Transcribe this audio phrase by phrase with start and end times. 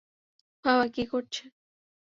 [0.65, 1.43] বাবা কী করছে?